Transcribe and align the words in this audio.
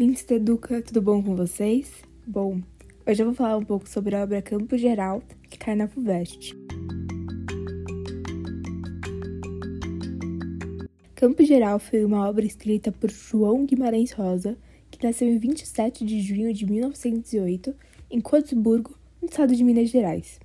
Ouvintes 0.00 0.24
da 0.24 0.36
Educa, 0.36 0.80
tudo 0.80 1.02
bom 1.02 1.22
com 1.22 1.36
vocês? 1.36 1.92
Bom, 2.26 2.62
hoje 3.06 3.20
eu 3.20 3.26
vou 3.26 3.34
falar 3.34 3.58
um 3.58 3.64
pouco 3.66 3.86
sobre 3.86 4.16
a 4.16 4.22
obra 4.22 4.40
Campo 4.40 4.78
Geral, 4.78 5.22
que 5.50 5.58
cai 5.58 5.74
na 5.74 5.86
FUVEST. 5.86 6.56
Campo 11.14 11.44
Geral 11.44 11.78
foi 11.78 12.02
uma 12.02 12.26
obra 12.26 12.46
escrita 12.46 12.90
por 12.90 13.10
João 13.10 13.66
Guimarães 13.66 14.12
Rosa, 14.12 14.56
que 14.90 15.04
nasceu 15.04 15.28
em 15.28 15.36
27 15.36 16.02
de 16.02 16.22
junho 16.22 16.54
de 16.54 16.64
1908, 16.64 17.74
em 18.10 18.22
Cotsburgo, 18.22 18.96
no 19.20 19.28
estado 19.28 19.54
de 19.54 19.62
Minas 19.62 19.90
Gerais. 19.90 20.40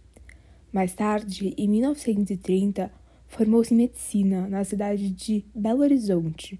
Mais 0.73 0.93
tarde, 0.93 1.53
em 1.57 1.69
1930, 1.69 2.91
formou-se 3.29 3.73
em 3.73 3.77
medicina 3.77 4.49
na 4.49 4.65
cidade 4.65 5.09
de 5.09 5.45
Belo 5.55 5.79
Horizonte. 5.79 6.59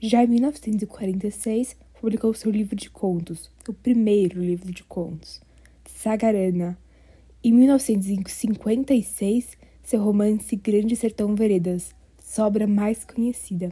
Já 0.00 0.22
em 0.22 0.28
1946, 0.28 1.76
publicou 2.00 2.32
seu 2.32 2.50
livro 2.50 2.74
de 2.74 2.88
contos, 2.88 3.50
o 3.68 3.74
primeiro 3.74 4.40
livro 4.40 4.72
de 4.72 4.82
contos, 4.82 5.38
Sagarana. 5.84 6.78
Em 7.44 7.52
1956, 7.52 9.58
seu 9.82 10.02
romance 10.02 10.56
Grande 10.56 10.96
Sertão 10.96 11.34
Veredas, 11.34 11.94
sua 12.18 12.46
obra 12.46 12.66
mais 12.66 13.04
conhecida. 13.04 13.70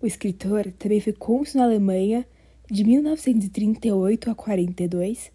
O 0.00 0.06
escritor 0.06 0.72
também 0.78 0.98
foi 0.98 1.12
cônsul 1.12 1.60
na 1.60 1.66
Alemanha 1.66 2.26
de 2.70 2.84
1938 2.84 4.30
a 4.30 4.34
42, 4.34 5.30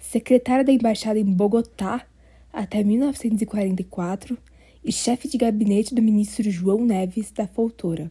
secretário 0.00 0.64
da 0.64 0.72
embaixada 0.72 1.20
em 1.20 1.24
Bogotá 1.24 2.04
até 2.52 2.82
1944 2.82 4.36
e 4.84 4.90
chefe 4.90 5.28
de 5.28 5.38
gabinete 5.38 5.94
do 5.94 6.02
ministro 6.02 6.50
João 6.50 6.84
Neves 6.84 7.30
da 7.30 7.46
Foltora 7.46 8.10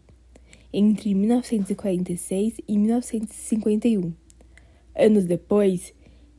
entre 0.76 1.16
1946 1.16 2.56
e 2.68 2.78
1951. 2.78 4.14
Anos 4.94 5.24
depois, 5.24 5.94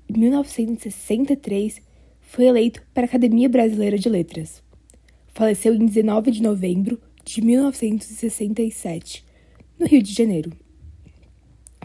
em 0.06 0.18
1963, 0.18 1.80
foi 2.20 2.44
eleito 2.44 2.82
para 2.92 3.04
a 3.04 3.06
Academia 3.06 3.48
Brasileira 3.48 3.96
de 3.96 4.10
Letras. 4.10 4.62
Faleceu 5.28 5.74
em 5.74 5.86
19 5.86 6.30
de 6.30 6.42
novembro 6.42 7.00
de 7.24 7.40
1967, 7.40 9.24
no 9.78 9.86
Rio 9.86 10.02
de 10.02 10.12
Janeiro. 10.12 10.52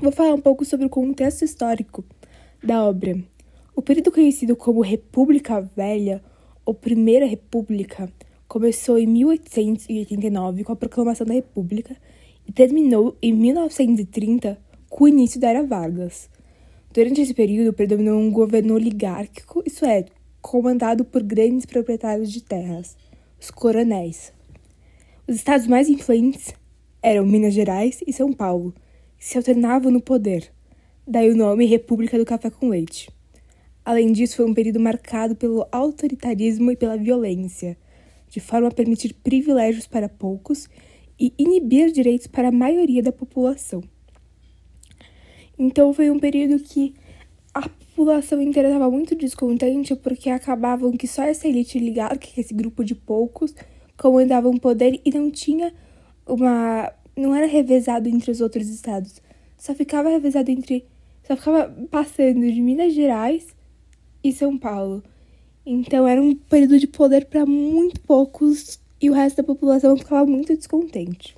Vou 0.02 0.12
falar 0.12 0.34
um 0.34 0.42
pouco 0.42 0.66
sobre 0.66 0.86
o 0.86 0.90
contexto 0.90 1.46
histórico 1.46 2.04
da 2.62 2.84
obra. 2.84 3.18
O 3.74 3.82
período 3.82 4.12
conhecido 4.12 4.58
como 4.58 4.82
República 4.82 5.62
Velha, 5.62 6.22
ou 6.66 6.74
Primeira 6.74 7.26
República, 7.26 8.12
começou 8.46 8.98
em 8.98 9.08
1889 9.08 10.66
com 10.66 10.74
a 10.74 10.76
proclamação 10.76 11.26
da 11.26 11.34
República 11.34 11.96
e 12.48 12.52
terminou 12.52 13.18
em 13.22 13.34
1930 13.34 14.58
com 14.90 15.06
o 15.06 15.08
início 15.08 15.40
da 15.40 15.50
Era 15.50 15.64
Vargas. 15.64 16.30
Durante 16.94 17.22
esse 17.22 17.34
período 17.34 17.74
predominou 17.74 18.20
um 18.20 18.30
governo 18.30 18.74
oligárquico, 18.74 19.64
isso 19.66 19.86
é, 19.86 20.06
comandado 20.42 21.06
por 21.06 21.24
grandes 21.24 21.66
proprietários 21.66 22.32
de 22.32 22.44
terras, 22.44 22.98
os 23.40 23.50
coronéis. 23.50 24.34
Os 25.28 25.36
estados 25.36 25.68
mais 25.68 25.88
influentes 25.88 26.54
eram 27.02 27.26
Minas 27.26 27.54
Gerais 27.54 28.00
e 28.06 28.12
São 28.12 28.34
Paulo, 28.34 28.74
que 29.18 29.26
se 29.26 29.38
alternavam 29.38 29.92
no 29.92 30.02
poder, 30.02 30.52
daí 31.08 31.30
o 31.30 31.38
nome 31.38 31.66
República 31.66 32.18
do 32.18 32.26
Café 32.26 32.50
com 32.50 32.70
Leite. 32.70 33.10
Além 33.84 34.12
disso, 34.12 34.38
foi 34.38 34.46
um 34.46 34.54
período 34.54 34.80
marcado 34.80 35.36
pelo 35.36 35.66
autoritarismo 35.72 36.72
e 36.72 36.76
pela 36.76 36.98
violência, 36.98 37.78
de 38.30 38.40
forma 38.40 38.68
a 38.68 38.72
permitir 38.72 39.14
privilégios 39.14 39.88
para 39.88 40.08
poucos 40.08 40.68
e 41.22 41.32
inibir 41.38 41.92
direitos 41.92 42.26
para 42.26 42.48
a 42.48 42.52
maioria 42.52 43.04
da 43.04 43.12
população. 43.12 43.84
Então 45.58 45.94
foi 45.94 46.10
um 46.10 46.18
período 46.18 46.58
que 46.64 46.96
a 47.54 47.70
população 47.70 48.42
inteira 48.42 48.70
estava 48.70 48.90
muito 48.90 49.16
descontente 49.16 49.96
porque 49.96 50.32
acabavam 50.32 50.92
que 50.94 51.08
só 51.08 51.22
essa 51.22 51.48
elite 51.48 51.78
ligada, 51.78 52.18
que 52.18 52.42
esse 52.42 52.56
grupo 52.56 52.84
de 52.84 52.96
poucos, 52.96 53.54
comandavam 53.96 54.52
o 54.52 54.60
poder 54.60 55.00
e 55.06 55.12
não 55.12 55.30
tinha 55.30 55.72
uma. 56.26 56.92
não 57.16 57.36
era 57.36 57.46
revezado 57.46 58.10
entre 58.10 58.32
os 58.32 58.42
outros 58.42 58.68
estados. 58.68 59.22
Só 59.56 59.76
ficava 59.76 60.10
revezado 60.10 60.50
entre. 60.50 60.88
só 61.24 61.38
ficava 61.38 61.72
passando 61.92 62.52
de 62.52 62.60
Minas 62.60 62.96
Gerais 62.96 63.56
e 64.24 64.32
São 64.34 64.58
Paulo. 64.58 65.04
Então 65.64 66.08
era 66.08 66.20
um 66.20 66.34
período 66.34 66.80
de 66.80 66.88
poder 66.88 67.26
para 67.26 67.46
muito 67.46 68.02
poucos 68.02 68.81
e 69.02 69.10
o 69.10 69.14
resto 69.14 69.38
da 69.38 69.44
população 69.44 69.98
ficava 69.98 70.26
muito 70.26 70.56
descontente. 70.56 71.36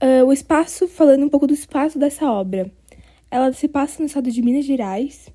Uh, 0.00 0.24
o 0.26 0.32
espaço, 0.32 0.86
falando 0.86 1.24
um 1.24 1.28
pouco 1.28 1.46
do 1.46 1.54
espaço 1.54 1.98
dessa 1.98 2.30
obra, 2.30 2.70
ela 3.30 3.52
se 3.52 3.66
passa 3.66 4.00
no 4.00 4.06
estado 4.06 4.30
de 4.30 4.42
Minas 4.42 4.64
Gerais. 4.64 5.28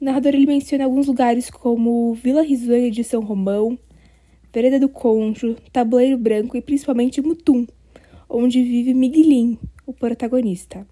O 0.00 0.04
narrador 0.04 0.34
ele 0.34 0.46
menciona 0.46 0.84
alguns 0.84 1.06
lugares 1.06 1.50
como 1.50 2.14
Vila 2.14 2.42
Risonha 2.42 2.90
de 2.90 3.02
São 3.02 3.22
Romão, 3.22 3.78
Vereda 4.52 4.78
do 4.78 4.88
Conjo, 4.88 5.56
Tabuleiro 5.72 6.16
Branco 6.16 6.56
e 6.56 6.62
principalmente 6.62 7.20
Mutum, 7.20 7.66
onde 8.28 8.62
vive 8.62 8.94
Miguelin, 8.94 9.58
o 9.86 9.92
protagonista. 9.92 10.86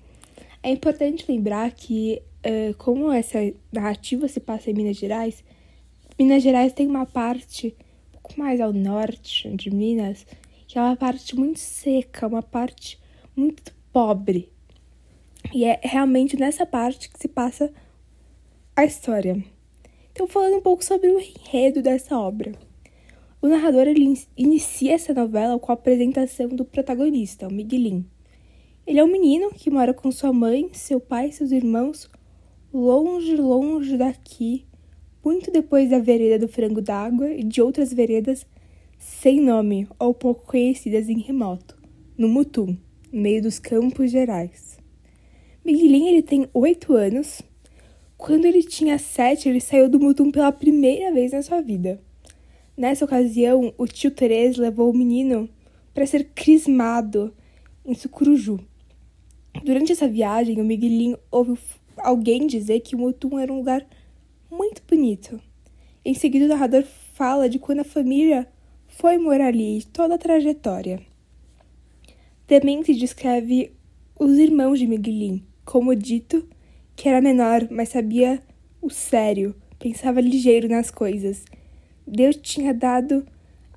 É 0.62 0.70
importante 0.70 1.25
lembrar 1.28 1.70
que, 1.72 2.20
uh, 2.44 2.75
como 2.78 3.12
essa 3.12 3.38
narrativa 3.72 4.26
se 4.28 4.41
passa 4.41 4.70
em 4.70 4.75
Minas 4.75 4.97
Gerais, 4.97 5.44
Minas 6.19 6.43
Gerais 6.43 6.72
tem 6.72 6.87
uma 6.87 7.06
parte 7.06 7.76
pouco 8.24 8.40
mais 8.40 8.58
ao 8.58 8.72
norte 8.72 9.50
de 9.50 9.70
Minas, 9.70 10.26
que 10.66 10.78
é 10.78 10.80
uma 10.80 10.96
parte 10.96 11.36
muito 11.36 11.58
seca, 11.58 12.26
uma 12.26 12.42
parte 12.42 12.98
muito 13.36 13.74
pobre. 13.92 14.50
E 15.52 15.64
é 15.64 15.78
realmente 15.82 16.34
nessa 16.34 16.64
parte 16.64 17.10
que 17.10 17.18
se 17.18 17.28
passa 17.28 17.70
a 18.74 18.84
história. 18.84 19.44
Então, 20.10 20.26
falando 20.26 20.56
um 20.56 20.60
pouco 20.62 20.82
sobre 20.82 21.08
o 21.08 21.20
enredo 21.20 21.82
dessa 21.82 22.18
obra. 22.18 22.52
O 23.42 23.46
narrador 23.46 23.86
ele 23.86 24.18
inicia 24.34 24.94
essa 24.94 25.12
novela 25.12 25.58
com 25.58 25.70
a 25.70 25.74
apresentação 25.74 26.48
do 26.48 26.64
protagonista, 26.64 27.46
o 27.46 27.52
Miguelin. 27.52 28.06
Ele 28.86 29.00
é 29.00 29.04
um 29.04 29.12
menino 29.12 29.50
que 29.50 29.70
mora 29.70 29.92
com 29.92 30.10
sua 30.10 30.32
mãe, 30.32 30.70
seu 30.72 30.98
pai 30.98 31.28
e 31.28 31.32
seus 31.32 31.52
irmãos, 31.52 32.10
longe, 32.72 33.36
longe 33.36 33.98
daqui, 33.98 34.64
muito 35.24 35.50
depois 35.50 35.90
da 35.90 35.98
vereda 35.98 36.38
do 36.38 36.52
Frango 36.52 36.82
d'Água 36.82 37.30
e 37.30 37.42
de 37.42 37.62
outras 37.62 37.92
veredas 37.92 38.44
sem 38.98 39.40
nome 39.40 39.88
ou 39.98 40.12
pouco 40.12 40.46
conhecidas 40.46 41.08
em 41.08 41.18
remoto, 41.18 41.76
no 42.16 42.28
Mutum, 42.28 42.76
no 43.12 43.20
meio 43.20 43.42
dos 43.42 43.58
Campos 43.58 44.10
Gerais. 44.10 44.78
Miguelinho 45.64 46.08
ele 46.08 46.22
tem 46.22 46.46
oito 46.52 46.92
anos. 46.92 47.40
Quando 48.18 48.44
ele 48.44 48.62
tinha 48.62 48.98
sete, 48.98 49.48
ele 49.48 49.60
saiu 49.60 49.88
do 49.88 49.98
Mutum 49.98 50.30
pela 50.30 50.52
primeira 50.52 51.12
vez 51.12 51.32
na 51.32 51.42
sua 51.42 51.60
vida. 51.60 52.00
Nessa 52.76 53.04
ocasião, 53.04 53.72
o 53.78 53.86
tio 53.86 54.10
Terez 54.10 54.56
levou 54.56 54.90
o 54.90 54.96
menino 54.96 55.48
para 55.94 56.06
ser 56.06 56.30
crismado 56.34 57.32
em 57.84 57.94
Sucuruju. 57.94 58.58
Durante 59.64 59.92
essa 59.92 60.08
viagem, 60.08 60.60
o 60.60 60.64
Miguelinho 60.64 61.18
ouviu 61.30 61.56
alguém 61.96 62.46
dizer 62.46 62.80
que 62.80 62.94
o 62.94 62.98
Mutum 62.98 63.38
era 63.38 63.52
um 63.52 63.58
lugar 63.58 63.86
muito 64.56 64.82
bonito. 64.88 65.41
Em 66.04 66.15
seguida, 66.15 66.44
o 66.44 66.48
narrador 66.48 66.84
fala 67.15 67.48
de 67.48 67.59
quando 67.59 67.81
a 67.81 67.84
família 67.84 68.47
foi 68.87 69.19
morar 69.19 69.48
ali, 69.48 69.84
toda 69.92 70.15
a 70.15 70.19
trajetória. 70.19 71.00
Também 72.47 72.82
se 72.84 72.94
descreve 72.94 73.72
os 74.19 74.38
irmãos 74.38 74.78
de 74.78 74.87
Miguelin, 74.87 75.43
como 75.64 75.94
dito, 75.94 76.46
que 76.94 77.08
era 77.08 77.20
menor, 77.20 77.67
mas 77.70 77.88
sabia 77.88 78.40
o 78.81 78.90
sério, 78.90 79.55
pensava 79.78 80.20
ligeiro 80.20 80.69
nas 80.69 80.90
coisas. 80.90 81.44
Deus 82.06 82.37
tinha 82.37 82.73
dado 82.73 83.26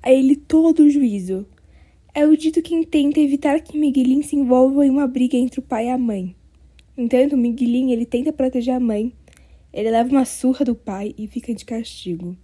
a 0.02 0.12
ele 0.12 0.36
todo 0.36 0.80
o 0.80 0.90
juízo. 0.90 1.46
É 2.14 2.26
o 2.26 2.36
dito 2.36 2.62
quem 2.62 2.84
tenta 2.84 3.20
evitar 3.20 3.60
que 3.60 3.78
Miguelin 3.78 4.22
se 4.22 4.36
envolva 4.36 4.86
em 4.86 4.90
uma 4.90 5.06
briga 5.06 5.36
entre 5.36 5.60
o 5.60 5.62
pai 5.62 5.86
e 5.86 5.90
a 5.90 5.98
mãe. 5.98 6.36
Entanto, 6.96 7.36
Miguelin 7.36 7.90
ele 7.90 8.06
tenta 8.06 8.32
proteger 8.32 8.74
a 8.74 8.80
mãe 8.80 9.12
ele 9.78 9.92
leva 9.92 10.10
uma 10.10 10.24
surra 10.24 10.64
do 10.64 10.74
pai 10.74 11.14
e 11.16 11.28
fica 11.28 11.54
de 11.54 11.64
castigo. 11.64 12.36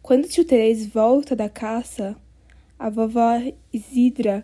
Quando 0.00 0.26
tio 0.26 0.42
Terez 0.42 0.86
volta 0.86 1.36
da 1.36 1.50
caça, 1.50 2.16
a 2.78 2.88
vovó 2.88 3.42
Isidra 3.70 4.42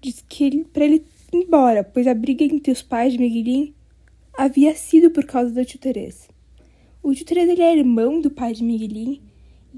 diz 0.00 0.24
que 0.28 0.64
para 0.66 0.84
ele 0.84 1.04
ir 1.32 1.36
embora, 1.36 1.82
pois 1.82 2.06
a 2.06 2.14
briga 2.14 2.44
entre 2.44 2.70
os 2.70 2.80
pais 2.80 3.12
de 3.12 3.18
Miguelin 3.18 3.74
havia 4.38 4.72
sido 4.76 5.10
por 5.10 5.24
causa 5.24 5.50
do 5.50 5.64
tio 5.64 5.80
Terez. 5.80 6.28
O 7.02 7.12
tio 7.12 7.26
Terez 7.26 7.48
ele 7.48 7.62
é 7.62 7.76
irmão 7.76 8.20
do 8.20 8.30
pai 8.30 8.52
de 8.52 8.62
Miguelin 8.62 9.20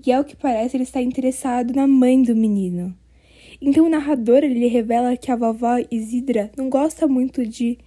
e, 0.05 0.13
ao 0.13 0.23
que 0.23 0.37
parece, 0.37 0.77
ele 0.77 0.85
está 0.85 1.01
interessado 1.01 1.73
na 1.73 1.87
mãe 1.87 2.23
do 2.23 2.37
menino. 2.37 2.95
Então 3.59 3.87
o 3.87 3.89
narrador 3.89 4.45
ele 4.45 4.67
revela 4.67 5.17
que 5.17 5.31
a 5.31 5.37
vovó 5.37 5.79
Isidra 5.91 6.53
não 6.59 6.69
gosta 6.69 7.09
muito 7.09 7.47
de 7.47 7.79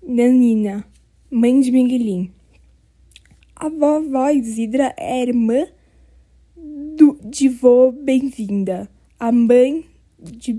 Nanina, 0.00 0.86
mãe 1.28 1.58
de 1.58 1.72
Miguelin. 1.72 2.35
A 3.58 3.70
vovó 3.70 4.28
Isidra 4.28 4.94
é 4.98 5.22
irmã 5.22 5.66
do, 6.54 7.18
de 7.24 7.48
vô 7.48 7.90
Bem-vinda, 7.90 8.86
a 9.18 9.32
mãe 9.32 9.86
de 10.18 10.54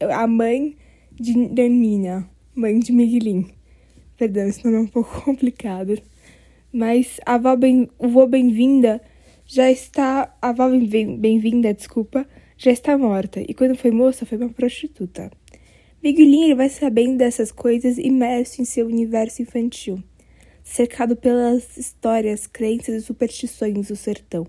a 0.00 0.26
mãe 0.26 0.76
de 1.12 1.38
Nanina, 1.38 2.28
mãe 2.52 2.80
de 2.80 2.92
Miguelin. 2.92 3.46
Perdão, 4.16 4.48
esse 4.48 4.64
nome 4.64 4.78
é 4.78 4.80
um 4.80 4.88
pouco 4.88 5.22
complicado. 5.22 5.96
Mas 6.72 7.20
a 7.24 7.34
avó 7.34 7.54
bem, 7.54 7.88
o 7.96 8.08
vô 8.08 8.26
bem-vinda 8.26 9.00
já 9.46 9.70
está. 9.70 10.36
A 10.42 10.48
avó 10.48 10.68
bem-vinda, 10.68 11.72
desculpa, 11.72 12.26
já 12.58 12.72
está 12.72 12.98
morta. 12.98 13.40
E 13.40 13.54
quando 13.54 13.76
foi 13.76 13.92
moça, 13.92 14.26
foi 14.26 14.38
uma 14.38 14.50
prostituta. 14.50 15.30
Miguelinho 16.02 16.56
vai 16.56 16.68
sabendo 16.68 17.18
dessas 17.18 17.52
coisas 17.52 17.96
imerso 17.96 18.60
em 18.60 18.64
seu 18.64 18.86
universo 18.86 19.40
infantil, 19.40 20.02
cercado 20.70 21.16
pelas 21.16 21.76
histórias, 21.76 22.46
crenças 22.46 22.94
e 22.94 23.02
superstições 23.04 23.88
do 23.88 23.96
sertão. 23.96 24.46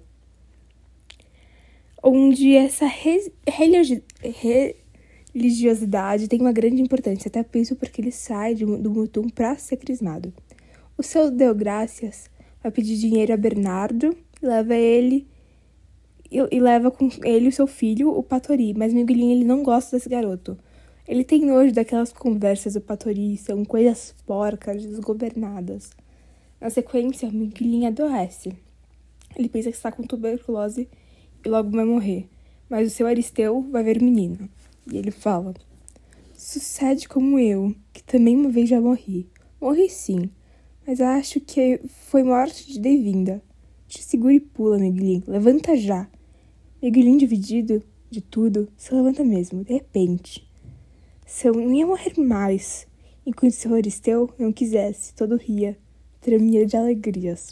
Onde 2.02 2.56
essa 2.56 2.86
re 2.86 3.32
religiosidade 5.34 6.28
tem 6.28 6.40
uma 6.40 6.52
grande 6.52 6.80
importância, 6.80 7.28
até 7.28 7.42
penso 7.42 7.76
porque 7.76 8.02
ele 8.02 8.12
sai 8.12 8.54
do 8.54 8.92
mutum 8.92 9.30
para 9.30 9.58
ser 9.58 9.78
crismado. 9.78 10.32
O 10.96 11.02
seu 11.02 11.32
Deogracias 11.32 12.30
vai 12.62 12.72
pedir 12.72 12.98
dinheiro 12.98 13.34
a 13.34 13.38
Bernardo, 13.38 14.16
leva 14.44 14.76
ele 14.76 15.28
e, 16.30 16.38
e 16.56 16.60
leva 16.60 16.92
com 16.92 17.10
ele 17.24 17.48
o 17.48 17.52
seu 17.52 17.66
filho, 17.66 18.10
o 18.10 18.22
Patori, 18.22 18.76
mas 18.76 18.94
Miguelinho 18.94 19.32
ele 19.32 19.44
não 19.44 19.64
gosta 19.64 19.98
desse 19.98 20.08
garoto. 20.08 20.56
Ele 21.08 21.24
tem 21.24 21.46
nojo 21.46 21.74
daquelas 21.74 22.14
conversas 22.14 22.76
do 22.76 22.82
Patori, 22.82 23.38
são 23.38 23.66
coisas 23.66 24.14
porcas, 24.28 24.86
desgovernadas. 24.86 25.90
Na 26.62 26.70
sequência, 26.70 27.32
Miguelinho 27.32 27.88
adoece. 27.88 28.54
Ele 29.36 29.50
pensa 29.50 29.72
que 29.72 29.76
está 29.76 29.92
com 29.92 30.04
tuberculose 30.04 30.88
e 31.44 31.50
logo 31.50 31.72
vai 31.72 31.84
morrer. 31.84 32.30
Mas 32.70 32.88
o 32.88 32.96
seu 32.96 33.08
Aristeu 33.08 33.64
vai 33.72 33.84
ver 33.84 33.98
o 33.98 34.04
menino. 34.04 34.48
E 34.92 34.96
ele 34.96 35.10
fala: 35.10 35.56
Sucede 36.36 37.10
como 37.10 37.40
eu, 37.40 37.76
que 37.92 38.04
também 38.04 38.38
uma 38.38 38.50
vez 38.50 38.70
já 38.70 38.80
morri. 38.80 39.28
Morri 39.60 39.90
sim, 39.90 40.30
mas 40.86 41.02
acho 41.02 41.40
que 41.40 41.82
foi 42.10 42.22
morte 42.22 42.72
de 42.72 42.80
devinda. 42.80 43.42
Te 43.88 44.04
segura 44.04 44.34
e 44.34 44.40
pula, 44.40 44.78
Miguelinho. 44.78 45.24
Levanta 45.28 45.76
já. 45.76 46.08
Miguelinho, 46.82 47.18
dividido 47.18 47.84
de 48.10 48.22
tudo, 48.22 48.68
se 48.78 48.94
levanta 48.94 49.24
mesmo, 49.24 49.64
de 49.64 49.74
repente. 49.74 50.48
Se 51.26 51.48
eu 51.48 51.54
não 51.54 51.74
ia 51.74 51.88
morrer 51.88 52.14
mais, 52.20 52.88
enquanto 53.26 53.54
seu 53.54 53.74
Aristeu 53.74 54.30
não 54.38 54.52
quisesse, 54.52 55.14
todo 55.14 55.38
ria, 55.38 55.78
tremia 56.22 56.68
de 56.68 56.78
alegrias. 56.78 57.52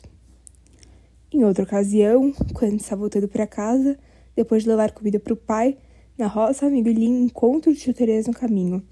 Em 1.33 1.43
outra 1.43 1.63
ocasião, 1.63 2.31
quando 2.53 2.79
está 2.79 2.95
voltando 2.95 3.27
para 3.27 3.47
casa, 3.47 3.97
depois 4.35 4.61
de 4.61 4.69
levar 4.69 4.91
comida 4.91 5.19
para 5.19 5.33
o 5.33 5.35
pai, 5.35 5.75
na 6.15 6.27
roça, 6.27 6.69
Miguelinho 6.69 7.23
encontra 7.25 7.71
o 7.71 7.75
tio 7.75 7.95
Teresa 7.95 8.29
no 8.29 8.37
caminho. 8.37 8.83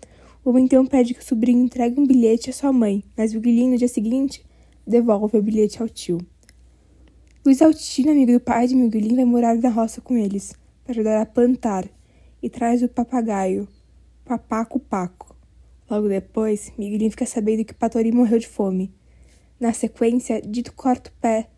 O 0.44 0.57
então 0.57 0.83
pede 0.83 1.13
que 1.13 1.19
o 1.19 1.24
sobrinho 1.24 1.63
entregue 1.63 2.00
um 2.00 2.07
bilhete 2.07 2.50
à 2.50 2.53
sua 2.53 2.74
mãe, 2.74 3.03
mas 3.15 3.33
Miguelinho, 3.35 3.71
no 3.71 3.77
dia 3.77 3.88
seguinte, 3.88 4.44
devolve 4.85 5.38
o 5.38 5.44
bilhete 5.44 5.79
ao 5.79 5.88
tio. 5.88 6.18
Luiz 7.45 7.62
Altino, 7.62 8.12
amigo 8.12 8.31
do 8.31 8.39
pai 8.39 8.65
de 8.65 8.75
Miguelinho, 8.75 9.18
vai 9.18 9.25
morar 9.25 9.56
na 9.57 9.69
roça 9.69 10.01
com 10.01 10.18
eles, 10.18 10.56
para 10.83 10.94
ajudar 10.94 11.21
a 11.21 11.25
plantar, 11.25 11.88
e 12.41 12.50
traz 12.50 12.81
o 12.81 12.89
papagaio, 12.89 13.68
Papaco 14.25 14.79
Paco. 14.79 15.35
Logo 15.88 16.07
depois, 16.07 16.74
Miguelinho 16.79 17.12
fica 17.12 17.27
sabendo 17.27 17.63
que 17.63 17.75
Patori 17.75 18.12
morreu 18.12 18.39
de 18.39 18.47
fome. 18.47 18.91
Na 19.59 19.74
sequência, 19.74 20.42
Dito 20.42 20.74
corta 20.74 21.09
o 21.09 21.21
pé 21.21 21.50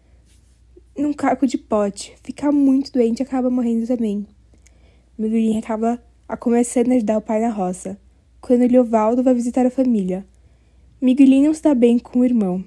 num 0.98 1.13
caco 1.13 1.48
de 1.48 1.57
pote, 1.57 2.13
fica 2.24 2.51
muito 2.51 2.92
doente 2.92 3.19
e 3.19 3.24
acaba 3.24 3.50
morrendo 3.50 3.88
também. 3.88 4.28
Miguelinho 5.18 5.60
acaba 5.60 6.01
a 6.28 6.36
começando 6.36 6.92
a 6.92 6.96
ajudar 6.96 7.18
o 7.18 7.22
pai 7.22 7.40
na 7.40 7.50
roça, 7.50 7.98
quando 8.42 8.66
Liovaldo 8.66 9.24
vai 9.24 9.34
visitar 9.34 9.66
a 9.66 9.72
família. 9.72 10.25
Miguelinho 11.01 11.46
não 11.46 11.51
está 11.51 11.74
bem 11.74 11.98
com 11.98 12.19
o 12.19 12.25
irmão. 12.25 12.63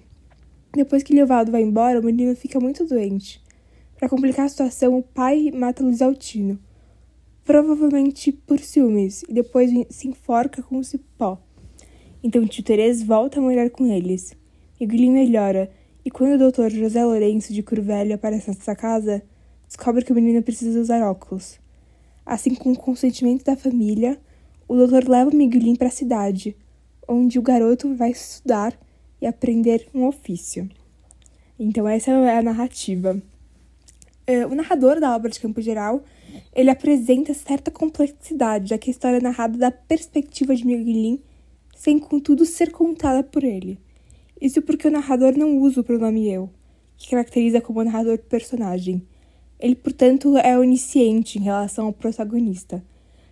Depois 0.75 1.03
que 1.03 1.13
Liovaldo 1.13 1.53
vai 1.53 1.63
embora, 1.63 2.01
o 2.01 2.05
menino 2.05 2.35
fica 2.35 2.59
muito 2.59 2.87
doente. 2.87 3.43
Para 3.99 4.09
complicar 4.09 4.47
a 4.47 4.49
situação, 4.49 4.99
o 4.99 5.03
pai 5.03 5.51
mata 5.53 5.83
Luiz 5.83 6.01
Altino 6.01 6.59
provavelmente 7.45 8.31
por 8.33 8.59
ciúmes, 8.59 9.25
e 9.29 9.33
depois 9.33 9.71
se 9.91 10.09
enforca 10.09 10.63
com 10.63 10.79
o 10.79 10.85
cipó. 10.85 11.39
Então 12.23 12.47
tio 12.47 12.63
Terez 12.63 13.03
volta 13.03 13.41
a 13.41 13.43
morar 13.43 13.69
com 13.71 13.87
eles. 13.87 14.33
Miguelinho 14.81 15.13
melhora, 15.13 15.71
e 16.05 16.11
quando 16.11 16.35
o 16.35 16.39
doutor 16.39 16.71
José 16.71 17.05
Lourenço 17.05 17.53
de 17.53 17.63
Curvelho 17.63 18.15
aparece 18.15 18.51
nessa 18.51 18.75
casa, 18.75 19.23
descobre 19.67 20.05
que 20.05 20.13
o 20.13 20.15
menino 20.15 20.43
precisa 20.43 20.81
usar 20.81 21.03
óculos. 21.03 21.61
Assim, 22.27 22.55
com 22.55 22.73
o 22.73 22.77
consentimento 22.77 23.45
da 23.45 23.57
família, 23.57 24.19
o 24.67 24.77
doutor 24.77 25.09
leva 25.09 25.31
Miguelinho 25.31 25.77
para 25.77 25.89
a 25.89 25.93
cidade, 25.93 26.57
onde 27.07 27.39
o 27.39 27.43
garoto 27.43 27.95
vai 27.95 28.11
estudar 28.11 28.77
e 29.21 29.27
aprender 29.27 29.89
um 29.95 30.07
ofício. 30.07 30.69
Então, 31.59 31.87
essa 31.87 32.11
é 32.11 32.39
a 32.39 32.43
narrativa. 32.43 33.21
É, 34.27 34.47
o 34.47 34.55
narrador 34.55 35.01
da 35.01 35.15
obra 35.15 35.31
de 35.31 35.41
Campo 35.41 35.61
Geral 35.61 36.03
ele 36.55 36.71
apresenta 36.71 37.35
certa 37.35 37.71
complexidade, 37.71 38.71
já 38.71 38.79
que 38.79 38.91
a 38.91 38.93
história 38.93 39.19
é 39.19 39.21
narrada 39.21 39.59
da 39.59 39.71
perspectiva 39.71 40.55
de 40.55 40.67
Miguelin, 40.67 41.21
sem 41.77 41.99
contudo 41.99 42.45
ser 42.45 42.71
contada 42.71 43.23
por 43.23 43.45
ele. 43.45 43.79
Isso 44.43 44.61
porque 44.61 44.89
o 44.89 44.91
narrador 44.91 45.39
não 45.39 45.59
usa 45.59 45.81
o 45.81 45.85
pronome 45.85 46.29
eu, 46.29 46.51
que 46.97 47.11
caracteriza 47.11 47.61
como 47.61 47.85
narrador 47.85 48.17
do 48.17 48.25
personagem. 48.25 49.07
Ele, 49.61 49.77
portanto, 49.77 50.37
é 50.37 50.59
onisciente 50.59 51.39
em 51.39 51.43
relação 51.43 51.87
ao 51.87 51.93
protagonista. 51.93 52.85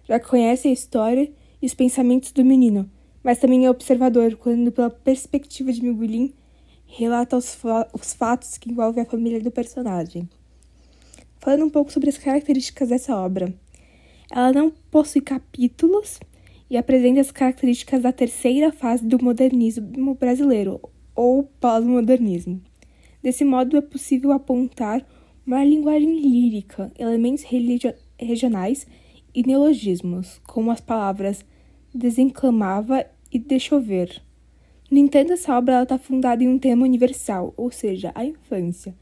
Já 0.04 0.20
conhece 0.20 0.68
a 0.68 0.72
história 0.72 1.28
e 1.60 1.66
os 1.66 1.74
pensamentos 1.74 2.30
do 2.30 2.44
menino, 2.44 2.88
mas 3.24 3.38
também 3.38 3.66
é 3.66 3.70
observador 3.70 4.36
quando, 4.36 4.70
pela 4.70 4.88
perspectiva 4.88 5.72
de 5.72 5.82
Miguelin, 5.82 6.32
relata 6.86 7.36
os, 7.36 7.56
fa 7.56 7.88
os 7.92 8.12
fatos 8.12 8.56
que 8.56 8.70
envolvem 8.70 9.02
a 9.02 9.06
família 9.06 9.40
do 9.40 9.50
personagem 9.50 10.28
falando 11.40 11.64
um 11.64 11.70
pouco 11.70 11.90
sobre 11.90 12.10
as 12.10 12.18
características 12.18 12.90
dessa 12.90 13.16
obra. 13.16 13.52
Ela 14.30 14.52
não 14.52 14.70
possui 14.90 15.22
capítulos 15.22 16.20
e 16.68 16.76
apresenta 16.76 17.20
as 17.20 17.32
características 17.32 18.02
da 18.02 18.12
terceira 18.12 18.70
fase 18.70 19.04
do 19.04 19.22
modernismo 19.22 20.14
brasileiro, 20.14 20.80
ou 21.20 21.42
pós-modernismo. 21.60 22.62
Desse 23.22 23.44
modo, 23.44 23.76
é 23.76 23.82
possível 23.82 24.32
apontar 24.32 25.06
uma 25.46 25.62
linguagem 25.62 26.18
lírica, 26.18 26.90
elementos 26.98 27.44
regionais 28.18 28.86
e 29.34 29.42
neologismos, 29.46 30.40
como 30.46 30.70
as 30.70 30.80
palavras 30.80 31.44
desenclamava 31.94 33.04
e 33.30 33.38
deixou 33.38 33.82
ver. 33.82 34.22
No 34.90 34.96
entanto, 34.96 35.34
essa 35.34 35.54
obra 35.54 35.82
está 35.82 35.98
fundada 35.98 36.42
em 36.42 36.48
um 36.48 36.58
tema 36.58 36.84
universal, 36.84 37.52
ou 37.54 37.70
seja, 37.70 38.12
a 38.14 38.24
infância. 38.24 38.94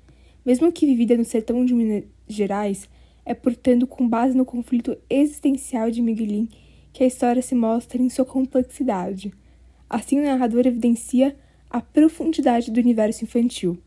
Mesmo 0.44 0.72
que 0.72 0.87
vivida 0.87 1.16
no 1.16 1.25
sertão 1.25 1.64
de 1.64 1.72
Minas 1.72 2.02
Gerais, 2.26 2.88
é 3.25 3.32
portanto 3.32 3.87
com 3.87 4.08
base 4.08 4.37
no 4.37 4.44
conflito 4.44 4.96
existencial 5.08 5.88
de 5.88 6.02
Miguelin 6.02 6.48
que 6.92 7.04
a 7.04 7.06
história 7.06 7.40
se 7.40 7.54
mostra 7.54 8.02
em 8.02 8.08
sua 8.08 8.25
complexidade. 8.25 9.32
Assim, 9.88 10.18
o 10.18 10.25
narrador 10.25 10.66
evidencia 10.66 11.37
a 11.70 11.82
profundidade 11.82 12.70
do 12.70 12.80
universo 12.80 13.25
infantil. 13.25 13.78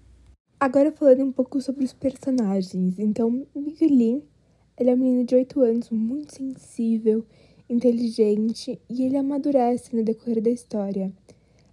Agora 0.59 0.91
falando 0.91 1.23
um 1.23 1.31
pouco 1.31 1.59
sobre 1.59 1.83
os 1.83 1.93
personagens. 1.93 2.99
Então, 2.99 3.47
Miguelin, 3.55 4.21
ele 4.77 4.91
é 4.91 4.93
um 4.93 4.97
menino 4.97 5.25
de 5.25 5.33
8 5.33 5.61
anos, 5.61 5.89
muito 5.89 6.35
sensível, 6.35 7.25
inteligente, 7.67 8.79
e 8.87 9.03
ele 9.03 9.17
amadurece 9.17 9.95
no 9.95 10.03
decorrer 10.03 10.41
da 10.41 10.51
história. 10.51 11.11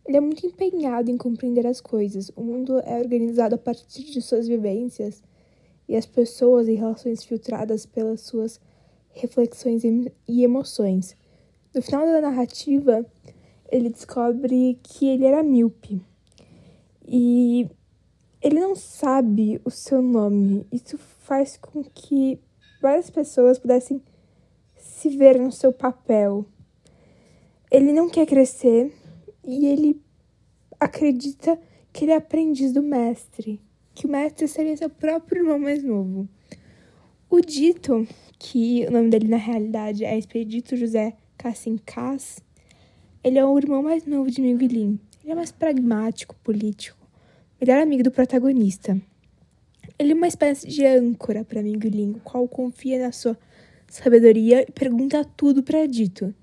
Ele 0.06 0.16
é 0.16 0.20
muito 0.20 0.46
empenhado 0.46 1.10
em 1.10 1.18
compreender 1.18 1.66
as 1.66 1.82
coisas. 1.82 2.30
O 2.34 2.42
mundo 2.42 2.78
é 2.78 2.98
organizado 2.98 3.54
a 3.56 3.58
partir 3.58 4.04
de 4.04 4.22
suas 4.22 4.48
vivências 4.48 5.22
e 5.86 5.94
as 5.94 6.06
pessoas 6.06 6.66
em 6.68 6.74
relações 6.74 7.22
filtradas 7.22 7.84
pelas 7.84 8.22
suas 8.22 8.58
reflexões 9.10 9.82
e 9.84 10.42
emoções. 10.42 11.14
No 11.74 11.82
final 11.82 12.06
da 12.06 12.22
narrativa, 12.22 13.04
ele 13.70 13.90
descobre 13.90 14.78
que 14.82 15.06
ele 15.06 15.24
era 15.24 15.42
míope 15.42 16.00
e 17.06 17.68
ele 18.40 18.60
não 18.60 18.74
sabe 18.76 19.60
o 19.64 19.70
seu 19.70 20.00
nome. 20.00 20.66
Isso 20.70 20.98
faz 20.98 21.56
com 21.56 21.82
que 21.82 22.38
várias 22.80 23.10
pessoas 23.10 23.58
pudessem 23.58 24.02
se 24.76 25.08
ver 25.10 25.38
no 25.38 25.50
seu 25.50 25.72
papel. 25.72 26.46
Ele 27.70 27.92
não 27.92 28.08
quer 28.08 28.26
crescer 28.26 28.92
e 29.44 29.66
ele 29.66 30.00
acredita 30.78 31.58
que 31.92 32.04
ele 32.04 32.12
é 32.12 32.16
aprendiz 32.16 32.72
do 32.72 32.82
mestre, 32.82 33.60
que 33.94 34.06
o 34.06 34.10
mestre 34.10 34.46
seria 34.46 34.76
seu 34.76 34.88
próprio 34.88 35.40
irmão 35.40 35.58
mais 35.58 35.82
novo. 35.82 36.28
O 37.28 37.40
dito, 37.40 38.06
que 38.38 38.86
o 38.86 38.90
nome 38.90 39.10
dele 39.10 39.28
na 39.28 39.36
realidade 39.36 40.04
é 40.04 40.16
Expedito 40.16 40.76
José 40.76 41.16
Cassincás, 41.36 42.40
ele 43.22 43.38
é 43.38 43.44
o 43.44 43.58
irmão 43.58 43.82
mais 43.82 44.06
novo 44.06 44.30
de 44.30 44.40
Miguelin. 44.40 44.98
Ele 45.22 45.32
é 45.32 45.34
mais 45.34 45.52
pragmático, 45.52 46.34
político, 46.42 46.98
melhor 47.60 47.82
amigo 47.82 48.02
do 48.02 48.10
protagonista. 48.10 49.00
Ele 49.98 50.12
é 50.12 50.14
uma 50.14 50.28
espécie 50.28 50.68
de 50.68 50.86
âncora 50.86 51.44
para 51.44 51.62
Miguelin, 51.62 52.12
o 52.12 52.20
qual 52.20 52.46
confia 52.46 53.00
na 53.00 53.12
sua 53.12 53.36
sabedoria 53.88 54.62
e 54.62 54.72
pergunta 54.72 55.24
tudo 55.36 55.62
para 55.62 55.86
Dito. 55.86 56.34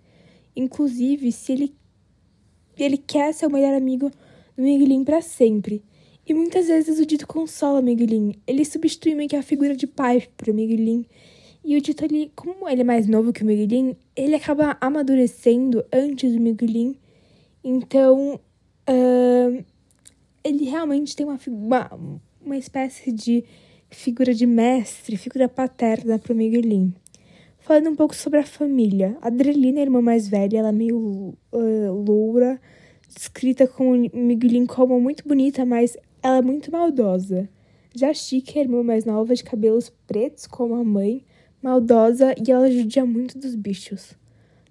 Inclusive, 0.56 1.32
se 1.32 1.54
ele 1.54 1.76
ele 2.78 2.98
quer 2.98 3.34
ser 3.34 3.48
o 3.48 3.52
melhor 3.52 3.74
amigo 3.74 4.12
no 4.58 4.64
Miguelin 4.64 5.04
para 5.04 5.22
sempre. 5.22 5.82
E 6.28 6.34
muitas 6.34 6.68
vezes 6.68 7.00
o 7.00 7.06
Dito 7.06 7.28
consola 7.28 7.82
Miguelin. 7.82 8.34
Ele 8.46 8.66
substitui 8.66 9.16
meio 9.16 9.30
que 9.30 9.36
a 9.36 9.44
figura 9.44 9.76
de 9.76 9.88
pai 9.88 10.28
para 10.36 10.52
Miguelin. 10.52 11.06
E 11.64 11.78
o 11.78 11.82
Dito 11.82 12.04
ali, 12.04 12.32
como 12.36 12.68
ele 12.68 12.82
é 12.82 12.84
mais 12.84 13.08
novo 13.08 13.32
que 13.32 13.44
o 13.44 13.46
Miguelin, 13.46 13.96
ele 14.16 14.36
acaba 14.36 14.78
amadurecendo 14.80 15.84
antes 15.92 16.34
do 16.34 16.40
Miguelin. 16.40 16.96
Então, 17.64 18.40
uh, 18.90 19.66
ele 20.44 20.66
realmente 20.66 21.16
tem 21.16 21.26
uma, 21.26 21.40
uma, 21.48 22.00
uma 22.44 22.58
espécie 22.58 23.12
de 23.12 23.44
figura 23.90 24.34
de 24.34 24.46
mestre, 24.46 25.18
figura 25.18 25.50
paterna 25.50 26.18
para 26.18 26.34
o 26.34 26.36
Miguelin. 26.36 26.94
Falando 27.60 27.90
um 27.90 27.96
pouco 27.96 28.16
sobre 28.16 28.40
a 28.40 28.46
família. 28.46 29.18
A 29.22 29.28
Adrelina, 29.28 29.80
a 29.80 29.84
irmã 29.84 30.02
mais 30.02 30.28
velha, 30.28 30.60
ela 30.60 30.70
é 30.70 30.72
meio 30.72 31.36
uh, 31.52 31.92
loura, 31.92 32.62
descrita 33.14 33.68
com 33.68 33.92
Miguelin 34.14 34.66
como 34.66 35.00
muito 35.02 35.28
bonita, 35.28 35.66
mas 35.66 35.98
ela 36.22 36.38
é 36.38 36.42
muito 36.42 36.72
maldosa. 36.72 37.50
Já 37.96 38.14
Chica, 38.14 38.60
a 38.60 38.62
irmã 38.62 38.84
mais 38.84 39.06
nova, 39.06 39.34
de 39.34 39.44
cabelos 39.44 39.90
pretos 40.06 40.46
como 40.46 40.76
a 40.76 40.84
mãe, 40.84 41.24
maldosa 41.66 42.36
e 42.38 42.52
ela 42.52 42.70
judia 42.70 43.04
muito 43.08 43.40
dos 43.40 43.56
bichos. 43.56 44.14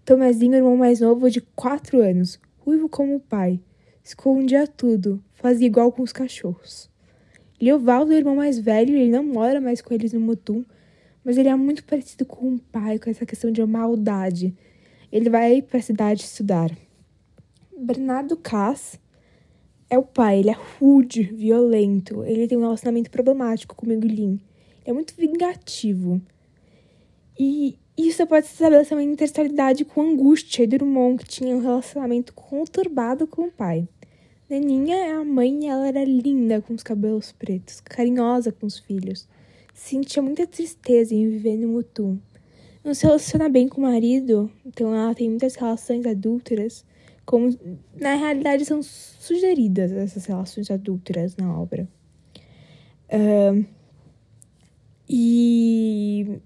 Tomezinho, 0.04 0.54
irmão 0.54 0.76
mais 0.76 1.00
novo, 1.00 1.28
de 1.28 1.40
4 1.40 2.00
anos, 2.00 2.38
ruivo 2.60 2.88
como 2.88 3.16
o 3.16 3.20
pai, 3.20 3.58
escondia 4.04 4.64
tudo, 4.68 5.20
fazia 5.32 5.66
igual 5.66 5.90
com 5.90 6.02
os 6.02 6.12
cachorros. 6.12 6.88
Leovaldo, 7.60 8.12
o 8.12 8.14
irmão 8.14 8.36
mais 8.36 8.60
velho, 8.60 8.94
ele 8.94 9.10
não 9.10 9.24
mora 9.24 9.60
mais 9.60 9.82
com 9.82 9.92
eles 9.92 10.12
no 10.12 10.20
Mutum, 10.20 10.64
mas 11.24 11.36
ele 11.36 11.48
é 11.48 11.56
muito 11.56 11.82
parecido 11.82 12.24
com 12.24 12.54
o 12.54 12.60
pai, 12.60 13.00
com 13.00 13.10
essa 13.10 13.26
questão 13.26 13.50
de 13.50 13.64
maldade. 13.66 14.54
Ele 15.10 15.28
vai 15.28 15.62
para 15.62 15.80
a 15.80 15.82
cidade 15.82 16.22
estudar. 16.22 16.70
Bernardo 17.76 18.36
Cass 18.36 19.00
é 19.90 19.98
o 19.98 20.04
pai, 20.04 20.38
ele 20.38 20.50
é 20.50 20.56
rude, 20.78 21.24
violento, 21.24 22.22
ele 22.22 22.46
tem 22.46 22.56
um 22.56 22.60
relacionamento 22.60 23.10
problemático 23.10 23.74
com 23.74 23.84
o 23.84 23.88
Miguelin. 23.88 24.40
Ele 24.82 24.90
é 24.90 24.92
muito 24.92 25.12
vingativo. 25.16 26.22
E 27.38 27.78
isso 27.96 28.26
pode 28.26 28.46
se 28.46 28.52
estabelecer 28.52 28.96
uma 28.96 29.02
interstellidade 29.02 29.84
com 29.84 30.02
Angústia 30.02 30.62
e 30.62 30.66
Drummond, 30.66 31.24
que 31.24 31.28
tinha 31.28 31.56
um 31.56 31.60
relacionamento 31.60 32.32
conturbado 32.34 33.26
com 33.26 33.42
o 33.42 33.50
pai. 33.50 33.88
Neninha 34.48 34.96
é 34.96 35.12
a 35.12 35.24
mãe 35.24 35.64
e 35.64 35.66
ela 35.66 35.88
era 35.88 36.04
linda 36.04 36.60
com 36.60 36.74
os 36.74 36.82
cabelos 36.82 37.32
pretos, 37.32 37.80
carinhosa 37.80 38.52
com 38.52 38.66
os 38.66 38.78
filhos 38.78 39.26
sentia 39.74 40.22
muita 40.22 40.46
tristeza 40.46 41.14
em 41.14 41.28
viver 41.28 41.58
no 41.58 41.68
Mutum. 41.68 42.18
Não 42.82 42.94
se 42.94 43.04
relaciona 43.04 43.48
bem 43.48 43.68
com 43.68 43.80
o 43.80 43.84
marido, 43.84 44.50
então 44.64 44.94
ela 44.94 45.14
tem 45.14 45.28
muitas 45.28 45.56
relações 45.56 46.06
adúlteras, 46.06 46.84
como 47.26 47.58
na 47.98 48.14
realidade 48.14 48.64
são 48.64 48.82
sugeridas 48.82 49.90
essas 49.90 50.26
relações 50.26 50.70
adúlteras 50.70 51.36
na 51.36 51.58
obra. 51.58 51.88
Uh, 53.08 53.64
e 55.08 56.38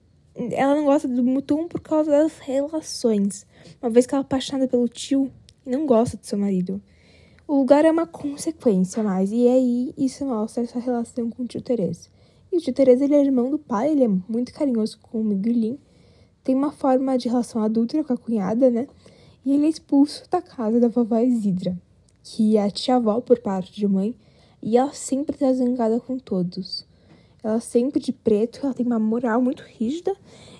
ela 0.52 0.76
não 0.76 0.84
gosta 0.84 1.08
do 1.08 1.24
Mutum 1.24 1.66
por 1.66 1.80
causa 1.80 2.10
das 2.10 2.38
relações, 2.38 3.44
uma 3.82 3.90
vez 3.90 4.06
que 4.06 4.14
ela 4.14 4.22
é 4.22 4.24
apaixonada 4.24 4.68
pelo 4.68 4.88
tio 4.88 5.32
e 5.66 5.70
não 5.70 5.84
gosta 5.84 6.16
do 6.16 6.24
seu 6.24 6.38
marido. 6.38 6.80
O 7.46 7.56
lugar 7.56 7.84
é 7.84 7.90
uma 7.90 8.06
consequência 8.06 9.02
mais, 9.02 9.32
e 9.32 9.48
aí 9.48 9.94
isso 9.96 10.24
mostra 10.24 10.62
essa 10.62 10.78
relação 10.78 11.28
com 11.28 11.42
o 11.42 11.46
tio 11.46 11.60
Teresa. 11.60 12.08
E 12.52 12.56
o 12.56 12.60
tio 12.60 12.72
Teresa, 12.72 13.04
ele 13.04 13.14
é 13.14 13.24
irmão 13.24 13.50
do 13.50 13.58
pai, 13.58 13.90
ele 13.90 14.04
é 14.04 14.08
muito 14.08 14.52
carinhoso 14.54 14.98
com 15.00 15.20
o 15.20 15.24
Miguelin. 15.24 15.78
Tem 16.44 16.54
uma 16.54 16.70
forma 16.70 17.18
de 17.18 17.28
relação 17.28 17.62
adulta 17.62 18.02
com 18.04 18.12
a 18.12 18.16
cunhada, 18.16 18.70
né? 18.70 18.86
E 19.44 19.52
ele 19.52 19.66
é 19.66 19.68
expulso 19.68 20.22
da 20.30 20.40
casa 20.40 20.78
da 20.78 20.88
vovó 20.88 21.18
Isidra, 21.18 21.76
que 22.22 22.56
é 22.56 22.62
a 22.62 22.70
tia-avó 22.70 23.20
por 23.20 23.40
parte 23.40 23.72
de 23.72 23.88
mãe, 23.88 24.14
e 24.62 24.76
ela 24.76 24.92
sempre 24.92 25.36
tá 25.36 25.52
zangada 25.52 25.98
com 25.98 26.18
todos. 26.18 26.86
Ela 27.42 27.60
sempre 27.60 28.00
de 28.00 28.12
preto, 28.12 28.60
ela 28.62 28.74
tem 28.74 28.84
uma 28.84 28.98
moral 28.98 29.40
muito 29.40 29.62
rígida, 29.62 30.14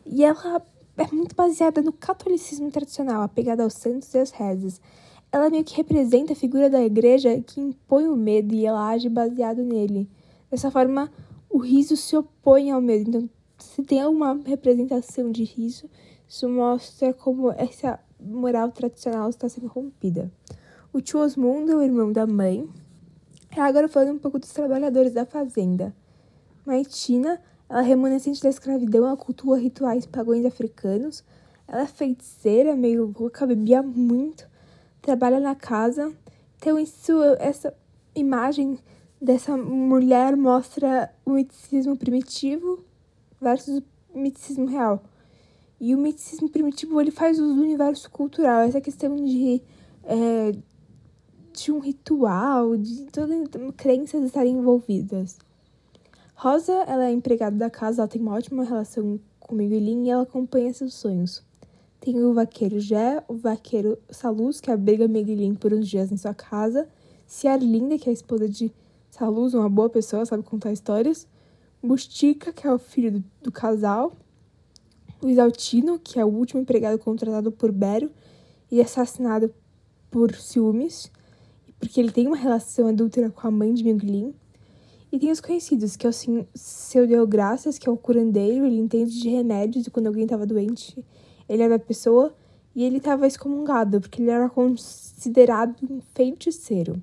e 0.07 0.25
ela 0.25 0.65
é 0.97 1.15
muito 1.15 1.35
baseada 1.35 1.81
no 1.83 1.93
catolicismo 1.93 2.71
tradicional, 2.71 3.23
apegada 3.23 3.63
aos 3.63 3.75
santos 3.75 4.13
e 4.15 4.19
às 4.19 4.31
rezas. 4.31 4.81
Ela 5.31 5.51
meio 5.51 5.65
que 5.65 5.77
representa 5.77 6.33
a 6.33 6.37
figura 6.37 6.71
da 6.71 6.83
igreja 6.83 7.41
que 7.41 7.61
impõe 7.61 8.09
o 8.09 8.17
medo 8.17 8.55
e 8.55 8.65
ela 8.65 8.89
age 8.89 9.09
baseado 9.09 9.63
nele. 9.63 10.09
Dessa 10.51 10.71
forma, 10.71 11.13
o 11.51 11.59
riso 11.59 11.97
se 11.97 12.17
opõe 12.17 12.71
ao 12.71 12.81
medo. 12.81 13.09
Então, 13.09 13.31
se 13.59 13.83
tem 13.83 14.01
alguma 14.01 14.41
representação 14.45 15.31
de 15.31 15.45
riso, 15.45 15.89
isso 16.27 16.49
mostra 16.49 17.13
como 17.13 17.51
essa 17.53 18.01
moral 18.21 18.71
tradicional 18.71 19.29
está 19.29 19.49
sendo 19.49 19.67
rompida. 19.67 20.33
O 20.93 21.01
tio 21.01 21.21
Osmundo 21.21 21.73
é 21.73 21.77
o 21.77 21.83
irmão 21.83 22.11
da 22.11 22.27
mãe. 22.27 22.69
Agora 23.57 23.89
falando 23.89 24.17
um 24.17 24.19
pouco 24.19 24.39
dos 24.39 24.53
trabalhadores 24.53 25.13
da 25.13 25.27
fazenda. 25.27 25.95
Maitina, 26.69 27.41
ela 27.67 27.81
é 27.81 27.83
remanescente 27.83 28.43
da 28.43 28.51
escravidão, 28.51 29.07
ela 29.07 29.17
cultua 29.17 29.59
rituais 29.59 30.05
pagões 30.05 30.45
africanos. 30.45 31.25
Ela 31.67 31.83
é 31.83 31.87
feiticeira, 31.87 32.77
meio 32.77 33.11
louca, 33.19 33.47
bebia 33.47 33.83
muito, 33.83 34.47
trabalha 35.01 35.41
na 35.41 35.55
casa. 35.55 36.13
Então, 36.59 36.79
isso, 36.79 37.13
essa 37.39 37.75
imagem 38.15 38.79
dessa 39.21 39.57
mulher 39.57 40.37
mostra 40.37 41.11
o 41.25 41.31
miticismo 41.31 41.97
primitivo 41.97 42.85
versus 43.41 43.83
o 44.15 44.19
miticismo 44.19 44.67
real. 44.67 45.03
E 45.81 45.95
o 45.95 45.99
miticismo 45.99 46.51
primitivo 46.51 47.01
ele 47.01 47.11
faz 47.11 47.39
uso 47.39 47.55
do 47.55 47.63
universo 47.63 48.11
cultural, 48.11 48.61
essa 48.61 48.81
questão 48.81 49.17
de, 49.17 49.63
é, 50.05 50.53
de 51.53 51.73
um 51.73 51.79
ritual, 51.79 52.77
de 52.77 53.07
todas 53.07 53.41
as 53.41 53.75
crenças 53.77 54.23
estarem 54.25 54.55
envolvidas. 54.59 55.39
Rosa, 56.41 56.73
ela 56.87 57.07
é 57.07 57.11
empregada 57.11 57.57
da 57.57 57.69
casa, 57.69 58.01
ela 58.01 58.07
tem 58.07 58.23
uma 58.23 58.33
ótima 58.33 58.63
relação 58.63 59.19
com 59.41 59.57
o 59.57 59.59
Miguelin 59.59 60.05
e 60.05 60.11
ela 60.11 60.23
acompanha 60.23 60.73
seus 60.73 60.95
sonhos. 60.95 61.43
Tem 61.99 62.23
o 62.23 62.33
vaqueiro 62.33 62.79
Jé, 62.79 63.25
o 63.27 63.35
vaqueiro 63.35 63.99
Saluz, 64.09 64.61
que 64.61 64.71
abriga 64.71 65.09
Miguelin 65.09 65.57
por 65.57 65.75
uns 65.75 65.89
dias 65.89 66.13
em 66.13 66.17
sua 66.17 66.33
casa, 66.33 66.89
Ciarlinda, 67.27 67.99
que 67.99 68.09
é 68.09 68.11
a 68.11 68.13
esposa 68.13 68.49
de 68.49 68.73
Saluz, 69.11 69.53
uma 69.53 69.69
boa 69.69 69.91
pessoa, 69.91 70.25
sabe 70.25 70.45
contar 70.45 70.71
histórias. 70.71 71.27
Bustica, 71.83 72.53
que 72.53 72.69
é 72.69 72.73
o 72.73 72.79
filho 72.79 73.11
do, 73.11 73.25
do 73.43 73.51
casal. 73.51 74.13
Luiz 75.21 75.41
Altino, 75.41 75.99
que 75.99 76.21
é 76.21 76.25
o 76.25 76.29
último 76.29 76.61
empregado 76.61 77.01
contratado 77.01 77.51
por 77.51 77.73
Bero 77.73 78.13
e 78.71 78.81
assassinado 78.81 79.53
por 80.09 80.33
ciúmes, 80.37 81.11
porque 81.81 81.99
ele 81.99 82.13
tem 82.13 82.29
uma 82.29 82.37
relação 82.37 82.87
adúltera 82.87 83.29
com 83.29 83.45
a 83.45 83.51
mãe 83.51 83.75
de 83.75 83.83
Miguelin. 83.83 84.33
E 85.11 85.19
tem 85.19 85.31
os 85.31 85.41
conhecidos, 85.41 85.97
que 85.97 86.07
é 86.07 86.11
o 86.11 86.47
seu 86.55 87.07
Deograças, 87.07 87.79
que 87.79 87.89
é 87.89 87.93
o 87.93 87.97
curandeiro, 87.97 88.67
ele 88.67 88.79
entende 88.79 89.19
de 89.19 89.29
remédios 89.31 89.87
e 89.87 89.91
quando 89.91 90.09
alguém 90.09 90.25
estava 90.25 90.45
doente, 90.45 91.03
ele 91.49 91.63
era 91.63 91.77
a 91.77 91.79
pessoa 91.79 92.35
e 92.75 92.85
ele 92.85 92.99
estava 92.99 93.27
excomungado, 93.27 94.01
porque 94.01 94.21
ele 94.21 94.31
era 94.31 94.51
considerado 94.51 95.77
um 95.91 96.01
feiticeiro. 96.15 97.03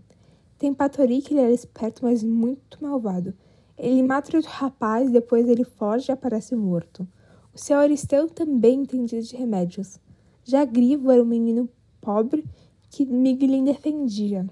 Tem 0.57 0.73
Patori, 0.73 1.21
que 1.21 1.33
ele 1.33 1.41
era 1.41 1.51
esperto, 1.51 2.05
mas 2.05 2.23
muito 2.23 2.77
malvado. 2.81 3.33
Ele 3.77 4.01
mata 4.03 4.37
o 4.37 4.41
rapaz, 4.41 5.11
depois 5.11 5.49
ele 5.49 5.63
foge 5.63 6.11
e 6.11 6.13
aparece 6.13 6.55
morto. 6.55 7.07
O 7.53 7.57
seu 7.57 7.77
Aristeu 7.77 8.29
também 8.29 8.81
entendia 8.81 9.21
de 9.21 9.35
remédios. 9.35 9.99
Já 10.43 10.63
Grivo 10.63 11.11
era 11.11 11.21
um 11.21 11.25
menino 11.25 11.67
pobre 11.99 12.45
que 12.89 13.05
Miguelin 13.05 13.65
defendia. 13.65 14.47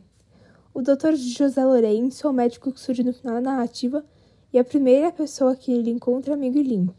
O 0.73 0.81
Dr. 0.81 1.15
José 1.15 1.63
Lourenço 1.63 2.25
é 2.25 2.29
o 2.29 2.33
médico 2.33 2.71
que 2.71 2.79
surge 2.79 3.03
no 3.03 3.13
final 3.13 3.35
da 3.35 3.41
narrativa 3.41 4.03
e 4.51 4.59
a 4.59 4.63
primeira 4.63 5.11
pessoa 5.11 5.55
que 5.55 5.71
ele 5.71 5.91
encontra 5.91 6.33
é 6.33 6.37
Miguelin. 6.37 6.89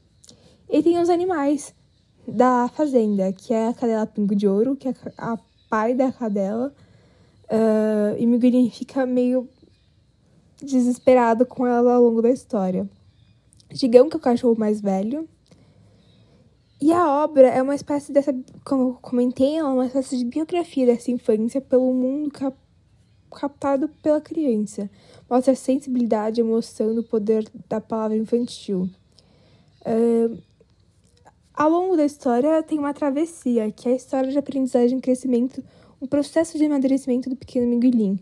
E 0.68 0.82
tem 0.82 1.00
os 1.00 1.08
animais 1.10 1.74
da 2.26 2.68
fazenda, 2.68 3.32
que 3.32 3.52
é 3.52 3.68
a 3.68 3.74
cadela 3.74 4.06
Pingo 4.06 4.34
de 4.34 4.46
Ouro, 4.46 4.76
que 4.76 4.88
é 4.88 4.94
a 5.18 5.38
pai 5.68 5.94
da 5.94 6.10
cadela, 6.12 6.74
Uh, 7.44 8.16
e 8.18 8.26
Miguelin 8.26 8.70
fica 8.70 9.04
meio 9.04 9.48
desesperado 10.62 11.44
com 11.44 11.66
ela 11.66 11.94
ao 11.94 12.02
longo 12.02 12.22
da 12.22 12.30
história. 12.30 12.88
Gigão, 13.70 14.08
que 14.08 14.16
é 14.16 14.18
o 14.18 14.20
cachorro 14.20 14.58
mais 14.58 14.80
velho. 14.80 15.28
E 16.80 16.92
a 16.92 17.08
obra 17.22 17.48
é 17.48 17.62
uma 17.62 17.74
espécie 17.74 18.12
dessa, 18.12 18.34
como 18.64 18.82
eu 18.82 18.98
comentei, 19.00 19.56
é 19.56 19.64
uma 19.64 19.86
espécie 19.86 20.18
de 20.18 20.24
biografia 20.24 20.86
dessa 20.86 21.10
infância 21.10 21.60
pelo 21.60 21.92
mundo 21.92 22.30
cap 22.30 22.56
captado 23.34 23.88
pela 24.02 24.20
criança. 24.20 24.90
Mostra 25.28 25.52
a 25.52 25.56
sensibilidade, 25.56 26.40
emoção 26.40 26.94
do 26.94 27.02
poder 27.02 27.44
da 27.68 27.80
palavra 27.80 28.16
infantil. 28.16 28.88
Uh, 29.80 30.40
ao 31.52 31.70
longo 31.70 31.96
da 31.96 32.04
história 32.04 32.62
tem 32.62 32.78
uma 32.78 32.94
travessia, 32.94 33.70
que 33.70 33.88
é 33.88 33.92
a 33.92 33.96
história 33.96 34.30
de 34.30 34.38
aprendizagem 34.38 34.98
e 34.98 35.00
crescimento 35.00 35.62
o 36.00 36.06
processo 36.06 36.58
de 36.58 36.64
amadurecimento 36.64 37.30
do 37.30 37.36
pequeno 37.36 37.66
Miguelin. 37.66 38.18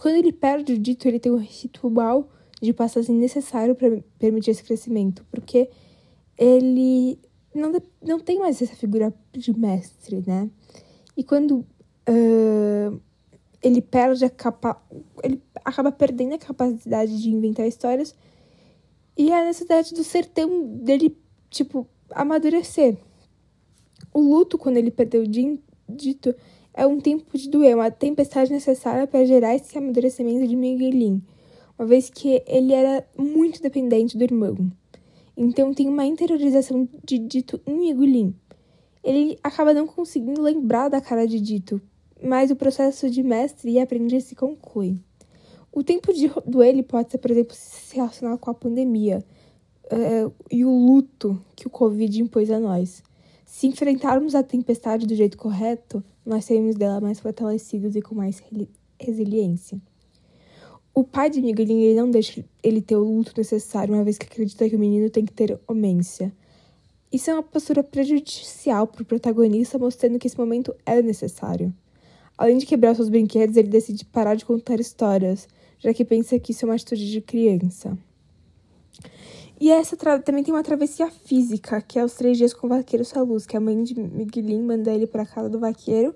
Quando 0.00 0.16
ele 0.16 0.32
perde 0.32 0.72
o 0.72 0.78
dito, 0.78 1.06
ele 1.06 1.20
tem 1.20 1.30
um 1.30 1.36
ritual 1.36 2.28
de 2.60 2.72
passagem 2.72 3.14
necessário 3.14 3.74
para 3.74 4.02
permitir 4.18 4.50
esse 4.50 4.64
crescimento, 4.64 5.24
porque 5.30 5.70
ele 6.36 7.18
não, 7.54 7.72
não 8.02 8.18
tem 8.18 8.38
mais 8.38 8.60
essa 8.60 8.74
figura 8.74 9.14
de 9.32 9.56
mestre, 9.56 10.24
né? 10.26 10.50
E 11.16 11.22
quando 11.22 11.64
uh, 12.08 12.97
ele 13.62 13.82
perde 13.82 14.24
a 14.24 14.30
capa 14.30 14.80
ele 15.22 15.42
acaba 15.64 15.90
perdendo 15.90 16.34
a 16.34 16.38
capacidade 16.38 17.20
de 17.20 17.30
inventar 17.30 17.66
histórias 17.66 18.14
e 19.16 19.32
a 19.32 19.44
necessidade 19.44 19.92
do 19.94 20.04
sertão 20.04 20.64
dele, 20.76 21.16
tipo, 21.50 21.86
amadurecer. 22.10 22.96
O 24.14 24.20
luto, 24.20 24.56
quando 24.56 24.76
ele 24.76 24.92
perdeu 24.92 25.22
o 25.22 25.26
dito, 25.26 26.34
é 26.72 26.86
um 26.86 27.00
tempo 27.00 27.36
de 27.36 27.50
doer, 27.50 27.74
uma 27.74 27.90
tempestade 27.90 28.52
necessária 28.52 29.08
para 29.08 29.24
gerar 29.24 29.56
esse 29.56 29.76
amadurecimento 29.76 30.46
de 30.46 30.54
Miguelin, 30.54 31.20
uma 31.76 31.86
vez 31.86 32.08
que 32.08 32.40
ele 32.46 32.72
era 32.72 33.04
muito 33.18 33.60
dependente 33.60 34.16
do 34.16 34.22
irmão. 34.22 34.56
Então 35.36 35.74
tem 35.74 35.88
uma 35.88 36.06
interiorização 36.06 36.88
de 37.04 37.18
Dito 37.18 37.60
em 37.66 37.76
Miguelin. 37.76 38.34
Ele 39.02 39.38
acaba 39.42 39.74
não 39.74 39.86
conseguindo 39.86 40.40
lembrar 40.40 40.88
da 40.88 41.00
cara 41.00 41.26
de 41.26 41.40
Dito, 41.40 41.80
mas 42.22 42.50
o 42.50 42.56
processo 42.56 43.10
de 43.10 43.22
mestre 43.22 43.72
e 43.72 43.80
aprendiz 43.80 44.24
se 44.24 44.34
conclui. 44.34 44.98
O 45.72 45.82
tempo 45.82 46.12
de 46.12 46.30
duelo 46.46 46.82
pode 46.82 47.10
ser, 47.10 47.18
por 47.18 47.30
exemplo, 47.30 47.54
se 47.54 47.94
relacionar 47.94 48.36
com 48.38 48.50
a 48.50 48.54
pandemia 48.54 49.24
uh, 49.86 50.32
e 50.50 50.64
o 50.64 50.70
luto 50.70 51.40
que 51.54 51.66
o 51.66 51.70
Covid 51.70 52.20
impôs 52.20 52.50
a 52.50 52.58
nós. 52.58 53.02
Se 53.44 53.66
enfrentarmos 53.66 54.34
a 54.34 54.42
tempestade 54.42 55.06
do 55.06 55.14
jeito 55.14 55.38
correto, 55.38 56.02
nós 56.24 56.44
saímos 56.44 56.74
dela 56.74 57.00
mais 57.00 57.20
fortalecidos 57.20 57.96
e 57.96 58.02
com 58.02 58.14
mais 58.14 58.42
resiliência. 59.00 59.80
O 60.94 61.04
pai 61.04 61.30
de 61.30 61.40
Miguelinho 61.40 61.84
ele 61.84 62.00
não 62.00 62.10
deixa 62.10 62.44
ele 62.62 62.82
ter 62.82 62.96
o 62.96 63.04
luto 63.04 63.32
necessário, 63.36 63.94
uma 63.94 64.04
vez 64.04 64.18
que 64.18 64.26
acredita 64.26 64.68
que 64.68 64.74
o 64.74 64.78
menino 64.78 65.08
tem 65.08 65.24
que 65.24 65.32
ter 65.32 65.58
homência. 65.66 66.32
Isso 67.12 67.30
é 67.30 67.34
uma 67.34 67.42
postura 67.42 67.82
prejudicial 67.82 68.86
para 68.86 69.02
o 69.02 69.06
protagonista, 69.06 69.78
mostrando 69.78 70.18
que 70.18 70.26
esse 70.26 70.36
momento 70.36 70.74
é 70.84 71.00
necessário. 71.00 71.72
Além 72.38 72.56
de 72.56 72.64
quebrar 72.64 72.94
seus 72.94 73.08
brinquedos, 73.08 73.56
ele 73.56 73.68
decide 73.68 74.04
parar 74.04 74.36
de 74.36 74.44
contar 74.44 74.78
histórias, 74.78 75.48
já 75.80 75.92
que 75.92 76.04
pensa 76.04 76.38
que 76.38 76.52
isso 76.52 76.64
é 76.64 76.68
uma 76.68 76.76
atitude 76.76 77.10
de 77.10 77.20
criança. 77.20 77.98
E 79.60 79.72
essa 79.72 79.96
também 79.96 80.44
tem 80.44 80.54
uma 80.54 80.62
travessia 80.62 81.10
física, 81.10 81.80
que 81.80 81.98
é 81.98 82.04
os 82.04 82.14
três 82.14 82.38
dias 82.38 82.54
com 82.54 82.68
o 82.68 82.70
vaqueiro 82.70 83.04
Saluz, 83.04 83.44
que 83.44 83.56
a 83.56 83.60
mãe 83.60 83.82
de 83.82 83.98
Miguelin 83.98 84.62
manda 84.62 84.92
ele 84.92 85.06
para 85.06 85.26
casa 85.26 85.48
do 85.48 85.58
vaqueiro. 85.58 86.14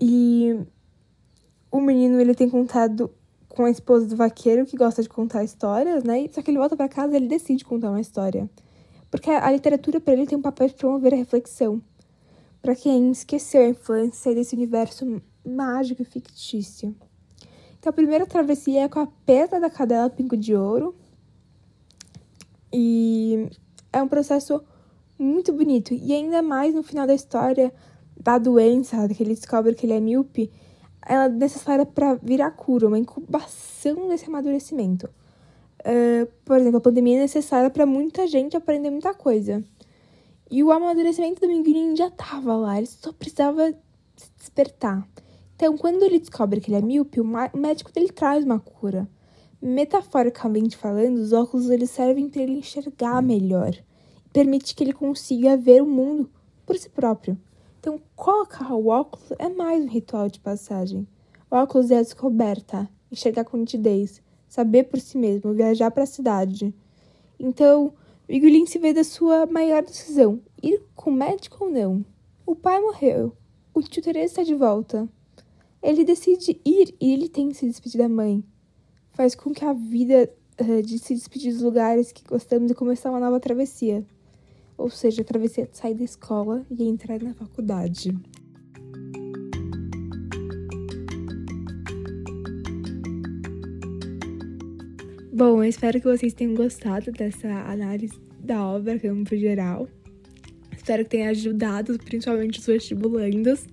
E 0.00 0.58
o 1.70 1.80
menino 1.82 2.18
ele 2.18 2.34
tem 2.34 2.48
contado 2.48 3.10
com 3.46 3.64
a 3.64 3.70
esposa 3.70 4.06
do 4.06 4.16
vaqueiro, 4.16 4.64
que 4.64 4.74
gosta 4.74 5.02
de 5.02 5.08
contar 5.08 5.44
histórias, 5.44 6.02
né? 6.02 6.26
Só 6.32 6.40
que 6.40 6.50
ele 6.50 6.56
volta 6.56 6.74
para 6.74 6.88
casa 6.88 7.12
e 7.12 7.16
ele 7.16 7.28
decide 7.28 7.62
contar 7.62 7.90
uma 7.90 8.00
história. 8.00 8.48
Porque 9.10 9.28
a 9.28 9.52
literatura 9.52 10.00
para 10.00 10.14
ele 10.14 10.26
tem 10.26 10.38
um 10.38 10.42
papel 10.42 10.68
de 10.68 10.74
promover 10.74 11.12
a 11.12 11.16
reflexão. 11.16 11.82
Para 12.62 12.74
quem 12.74 13.10
esqueceu 13.10 13.62
a 13.62 13.68
infância 13.68 14.34
desse 14.34 14.54
universo 14.54 15.22
mágico 15.44 16.02
e 16.02 16.04
fictício. 16.04 16.94
Então 17.78 17.90
a 17.90 17.92
primeira 17.92 18.26
travessia 18.26 18.82
é 18.82 18.88
com 18.88 19.00
a 19.00 19.06
pedra 19.24 19.58
da 19.58 19.70
cadela 19.70 20.10
Pingo 20.10 20.36
de 20.36 20.54
Ouro, 20.54 20.94
e 22.72 23.48
é 23.92 24.02
um 24.02 24.08
processo 24.08 24.62
muito 25.18 25.52
bonito. 25.52 25.92
E 25.92 26.12
ainda 26.12 26.42
mais 26.42 26.74
no 26.74 26.82
final 26.82 27.06
da 27.06 27.14
história 27.14 27.72
da 28.16 28.38
doença, 28.38 29.08
que 29.08 29.22
ele 29.22 29.34
descobre 29.34 29.74
que 29.74 29.86
ele 29.86 29.94
é 29.94 30.00
míope, 30.00 30.50
ela 31.06 31.24
é 31.24 31.28
necessária 31.28 31.86
para 31.86 32.14
virar 32.14 32.50
cura, 32.52 32.86
uma 32.86 32.98
incubação 32.98 34.08
desse 34.08 34.26
amadurecimento. 34.26 35.08
Uh, 35.80 36.30
por 36.44 36.58
exemplo, 36.58 36.76
a 36.76 36.82
pandemia 36.82 37.16
é 37.16 37.20
necessária 37.22 37.70
para 37.70 37.86
muita 37.86 38.26
gente 38.26 38.56
aprender 38.56 38.90
muita 38.90 39.14
coisa. 39.14 39.64
E 40.50 40.64
o 40.64 40.72
amadurecimento 40.72 41.40
do 41.40 41.46
Minguinho 41.46 41.96
já 41.96 42.08
estava 42.08 42.56
lá, 42.56 42.76
ele 42.76 42.86
só 42.86 43.12
precisava 43.12 43.72
se 44.16 44.30
despertar. 44.36 45.08
Então, 45.54 45.78
quando 45.78 46.02
ele 46.02 46.18
descobre 46.18 46.60
que 46.60 46.70
ele 46.70 46.78
é 46.78 46.82
míope, 46.82 47.20
o 47.20 47.26
médico 47.54 47.92
dele 47.92 48.10
traz 48.10 48.44
uma 48.44 48.58
cura. 48.58 49.08
Metaforicamente 49.62 50.76
falando, 50.76 51.18
os 51.18 51.32
óculos 51.32 51.70
eles 51.70 51.90
servem 51.90 52.28
para 52.28 52.42
ele 52.42 52.58
enxergar 52.58 53.22
melhor, 53.22 53.76
permite 54.32 54.74
que 54.74 54.82
ele 54.82 54.92
consiga 54.92 55.56
ver 55.56 55.82
o 55.82 55.86
mundo 55.86 56.28
por 56.66 56.76
si 56.76 56.88
próprio. 56.88 57.38
Então, 57.78 58.00
colocar 58.16 58.74
o 58.74 58.88
óculos 58.88 59.30
é 59.38 59.48
mais 59.48 59.84
um 59.84 59.88
ritual 59.88 60.28
de 60.28 60.40
passagem. 60.40 61.06
O 61.50 61.56
óculos 61.56 61.90
é 61.90 61.98
a 61.98 62.02
descoberta, 62.02 62.88
enxergar 63.12 63.44
com 63.44 63.56
nitidez, 63.56 64.20
saber 64.48 64.84
por 64.84 64.98
si 64.98 65.16
mesmo, 65.16 65.54
viajar 65.54 65.90
para 65.90 66.02
a 66.02 66.06
cidade. 66.06 66.74
Então, 67.38 67.92
Vigulin 68.30 68.64
se 68.64 68.78
vê 68.78 68.94
da 68.94 69.04
sua 69.04 69.44
maior 69.46 69.82
decisão: 69.82 70.40
ir 70.62 70.82
com 70.94 71.10
o 71.10 71.14
médico 71.14 71.64
ou 71.64 71.70
não. 71.70 72.04
O 72.46 72.54
pai 72.54 72.80
morreu, 72.80 73.36
o 73.74 73.82
tio 73.82 74.02
Teresa 74.02 74.26
está 74.26 74.42
de 74.42 74.54
volta. 74.54 75.08
Ele 75.82 76.04
decide 76.04 76.60
ir 76.64 76.94
e 77.00 77.12
ele 77.12 77.28
tem 77.28 77.48
que 77.48 77.56
se 77.56 77.66
despedir 77.66 77.98
da 77.98 78.08
mãe 78.08 78.44
faz 79.20 79.34
com 79.34 79.52
que 79.52 79.62
a 79.64 79.74
vida 79.74 80.32
uh, 80.58 80.82
de 80.82 80.98
se 80.98 81.14
despedir 81.14 81.52
dos 81.52 81.60
lugares 81.60 82.10
que 82.10 82.24
gostamos 82.24 82.70
e 82.70 82.74
começar 82.74 83.10
uma 83.10 83.20
nova 83.20 83.38
travessia. 83.38 84.02
Ou 84.78 84.88
seja, 84.88 85.20
a 85.20 85.24
travessia 85.24 85.66
de 85.66 85.76
sair 85.76 85.94
da 85.94 86.04
escola 86.04 86.64
e 86.70 86.84
entrar 86.84 87.22
na 87.22 87.34
faculdade. 87.34 88.16
Bom, 95.40 95.64
eu 95.64 95.70
espero 95.70 95.98
que 95.98 96.06
vocês 96.06 96.34
tenham 96.34 96.54
gostado 96.54 97.10
dessa 97.10 97.48
análise 97.48 98.12
da 98.40 98.62
obra 98.62 98.98
Campo 98.98 99.34
Geral. 99.34 99.88
Espero 100.70 101.02
que 101.02 101.12
tenha 101.12 101.30
ajudado, 101.30 101.98
principalmente 101.98 102.58
os 102.58 102.66
vestibulandos. 102.66 103.64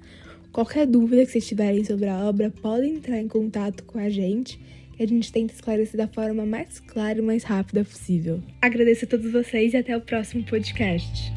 Qualquer 0.54 0.88
dúvida 0.88 1.26
que 1.26 1.32
vocês 1.34 1.46
tiverem 1.46 1.84
sobre 1.84 2.08
a 2.08 2.20
obra, 2.20 2.50
podem 2.62 2.96
entrar 2.96 3.20
em 3.20 3.28
contato 3.28 3.84
com 3.84 4.00
a 4.00 4.10
gente 4.10 4.58
e 4.98 5.04
a 5.04 5.06
gente 5.06 5.30
tenta 5.30 5.54
esclarecer 5.54 5.98
da 5.98 6.08
forma 6.08 6.46
mais 6.46 6.80
clara 6.80 7.20
e 7.20 7.22
mais 7.22 7.44
rápida 7.44 7.84
possível. 7.84 8.42
Agradeço 8.62 9.04
a 9.04 9.08
todos 9.10 9.30
vocês 9.30 9.74
e 9.74 9.76
até 9.76 9.98
o 9.98 10.00
próximo 10.00 10.46
podcast. 10.46 11.37